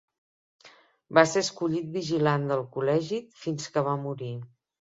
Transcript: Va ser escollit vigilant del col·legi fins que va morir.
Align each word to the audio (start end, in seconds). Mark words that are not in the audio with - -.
Va 1.17 1.25
ser 1.33 1.43
escollit 1.45 1.93
vigilant 1.97 2.49
del 2.53 2.65
col·legi 2.79 3.23
fins 3.45 3.73
que 3.77 3.89
va 3.91 3.99
morir. 4.09 4.35